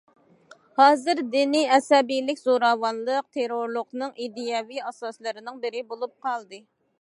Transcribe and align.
ھازىر 0.79 1.19
دىنىي 1.33 1.67
ئەسەبىيلىك 1.75 2.41
زوراۋانلىق، 2.45 3.27
تېررورلۇقنىڭ 3.37 4.17
ئىدىيەۋى 4.25 4.83
ئاساسلىرىنىڭ 4.89 5.61
بىرى 5.67 5.85
بولۇپ 5.93 6.17
قالدى. 6.29 6.63